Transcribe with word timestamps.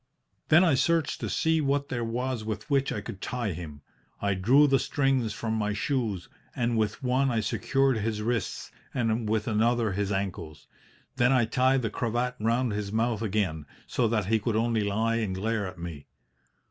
"Then 0.47 0.63
I 0.63 0.73
searched 0.73 1.19
to 1.19 1.29
see 1.29 1.61
what 1.61 1.89
there 1.89 2.03
was 2.03 2.43
with 2.43 2.67
which 2.71 2.91
I 2.91 3.01
could 3.01 3.21
tie 3.21 3.51
him. 3.51 3.83
I 4.19 4.33
drew 4.33 4.65
the 4.65 4.79
strings 4.79 5.31
from 5.31 5.53
my 5.53 5.73
shoes, 5.73 6.27
and 6.55 6.75
with 6.75 7.03
one 7.03 7.29
I 7.29 7.39
secured 7.39 7.97
his 7.99 8.23
wrists, 8.23 8.71
and 8.95 9.29
with 9.29 9.47
another 9.47 9.91
his 9.91 10.11
ankles. 10.11 10.65
Then 11.17 11.31
I 11.31 11.45
tied 11.45 11.83
the 11.83 11.91
cravat 11.91 12.35
round 12.39 12.71
his 12.71 12.91
mouth 12.91 13.21
again, 13.21 13.67
so 13.85 14.07
that 14.07 14.25
he 14.25 14.39
could 14.39 14.55
only 14.55 14.81
lie 14.83 15.17
and 15.17 15.35
glare 15.35 15.67
at 15.67 15.77
me. 15.77 16.07